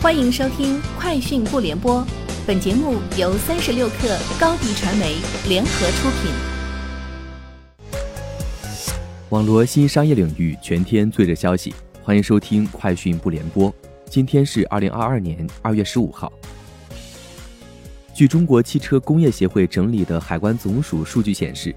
[0.00, 2.00] 欢迎收听《快讯不联播》，
[2.46, 5.16] 本节目由三十六克高低传媒
[5.48, 6.30] 联合出品。
[9.30, 13.68] 网罗新商业领域全天最热消息，欢迎收听《快讯不联播》。
[14.08, 16.32] 今天是二零二二年二月十五号。
[18.14, 21.74] 据中国汽车工业协会整理的海关总署数据显示，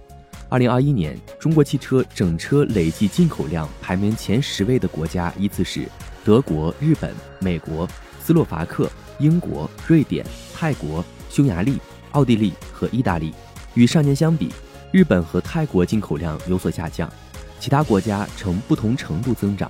[0.47, 5.87] 二零二一年中国汽车整车累计进口量排名前十位的国家依次是
[6.23, 7.87] 德国、日本、美国。
[8.23, 11.79] 斯洛伐克、英国、瑞典、泰国、匈牙利、
[12.11, 13.33] 奥地利和意大利，
[13.73, 14.53] 与上年相比，
[14.91, 17.11] 日本和泰国进口量有所下降，
[17.59, 19.69] 其他国家呈不同程度增长。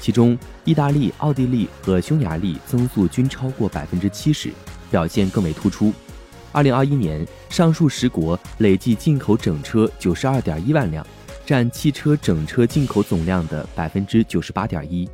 [0.00, 4.52] 其中，意大利、奥地利和匈牙利增速均超过百分之七十，
[4.92, 5.92] 表现更为突出。
[6.52, 11.04] 二零二一年，上述十国累计进口整车九十二点一万辆，
[11.44, 15.06] 占汽车整车进口总量的百分之九十八点一。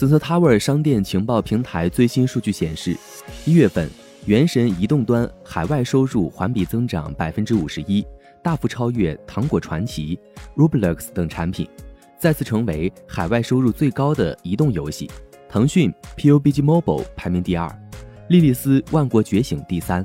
[0.00, 2.96] Sensor Tower 商店情报平台最新数据显示，
[3.44, 3.86] 一月份，
[4.24, 8.02] 原神移动端海外收入环比增长百分之五十一，
[8.42, 10.18] 大幅超越《糖果传奇》、
[10.56, 11.68] Roblox 等产品，
[12.18, 15.10] 再次成为海外收入最高的移动游戏。
[15.50, 17.70] 腾讯 PUBG Mobile 排名第二，
[18.30, 20.02] 莉莉丝万国觉醒第三。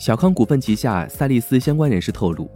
[0.00, 2.50] 小康股份旗下赛力斯相关人士透露，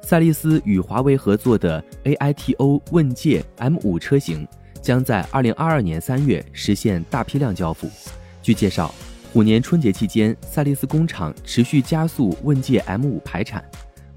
[0.00, 4.46] 赛力斯与华为合作的 AITO 问界 M5 车型。
[4.82, 7.88] 将在二零二二年三月实现大批量交付。
[8.42, 8.92] 据介绍，
[9.32, 13.64] 虎年春节期间，赛力斯工厂持续加速问界 M5 排产，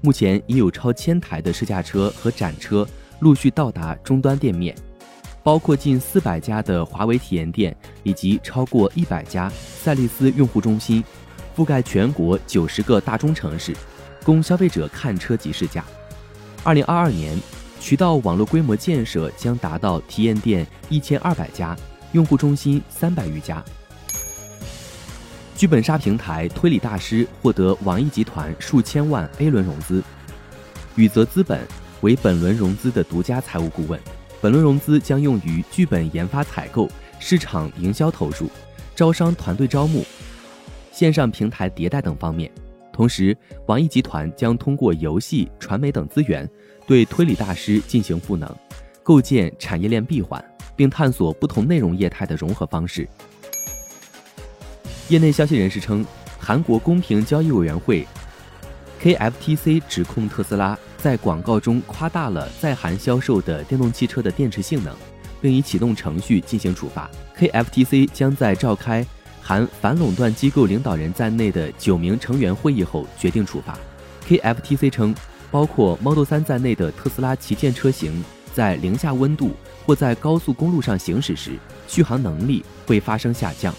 [0.00, 2.86] 目前已有超千台的试驾车和展车
[3.20, 4.74] 陆续到达终端店面，
[5.44, 9.48] 包括近四百家的华为体验店以及超过一百家
[9.82, 11.04] 赛力斯用户中心，
[11.56, 13.72] 覆盖全国九十个大中城市，
[14.24, 15.84] 供消费者看车及试驾。
[16.64, 17.38] 二零二二年。
[17.80, 21.76] 渠道网络规模建设将达到体验店一千二百家，
[22.12, 23.62] 用户中心三百余家。
[25.54, 30.02] 剧本杀平台推理大师获得网易集团数千万 A 轮融资，
[30.96, 31.66] 宇泽资本
[32.00, 33.98] 为本轮融资的独家财务顾问。
[34.40, 36.88] 本轮融资将用于剧本研发、采购、
[37.18, 38.50] 市场营销投入、
[38.94, 40.04] 招商团队招募、
[40.92, 42.50] 线上平台迭代等方面。
[42.96, 43.36] 同时，
[43.66, 46.48] 网易集团将通过游戏、传媒等资源。
[46.86, 48.48] 对推理大师进行赋能，
[49.02, 50.42] 构建产业链闭环，
[50.76, 53.08] 并探索不同内容业态的融合方式。
[55.08, 56.06] 业内消息人士称，
[56.38, 58.06] 韩国公平交易委员会
[59.02, 64.94] KFTC 指控特斯拉在广告中夸大了在韩销售的电动汽车的电池性能，
[65.40, 67.10] 并已启动程序进行处罚。
[67.36, 69.04] KFTC 将在召开
[69.46, 73.78] 含反垄断机构领导人在内的九名成员会议后决定处罚。
[74.28, 75.14] KFTC 称。
[75.48, 79.52] 包括 Model 3在内的特斯拉旗舰车型，在零下温度
[79.86, 81.52] 或在高速公路上行驶时，
[81.86, 83.72] 续航能力会发生下降，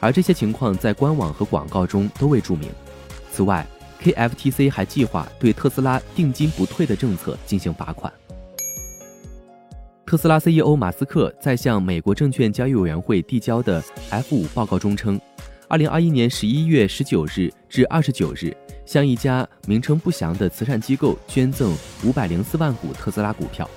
[0.00, 2.70] 而这些情况在官网和广告中都未注明。
[3.30, 3.64] 此外
[4.02, 8.10] ，KFTC 还计划对特斯拉定金不退的政策进行罚款。
[10.06, 15.20] 特斯拉 CEO 马斯克在向美国证券交易委员会递交的 F5 报告中称
[15.68, 18.56] ，2021年11月19日至29日。
[18.84, 23.68] 向一家名称不详的慈善机构捐赠五百零四万股特斯拉股票。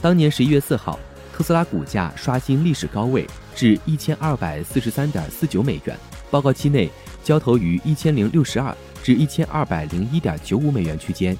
[0.00, 0.98] 当年十一月四号，
[1.34, 5.94] 特斯拉股价刷新历史高位至一千二百四十三点四九美元。
[6.30, 6.88] 报告期内
[7.22, 11.36] 交投于一千零六十二至一千二百零一点九五美元区间。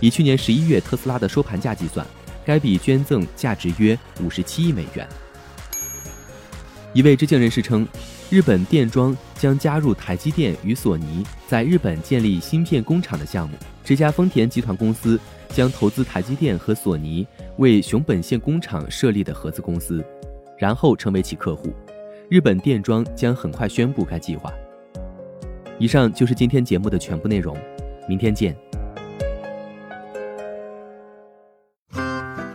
[0.00, 2.06] 以去年十一月特斯拉的收盘价计算，
[2.50, 5.06] 该笔捐赠价值约五十七亿美元。
[6.92, 7.86] 一位知情人士称。
[8.28, 13.56] 日本电装将加入台积电与索尼在日本建立芯片工厂的项目。
[13.82, 15.18] 这家丰田集团公司
[15.48, 17.26] 将投资台积电和索尼
[17.58, 20.04] 为熊本县工厂设立的合资公司，
[20.56, 21.74] 然后成为其客户。
[22.28, 24.52] 日本电装将很快宣布该计划。
[25.80, 27.56] 以上就是今天节目的全部内容，
[28.08, 28.56] 明天见。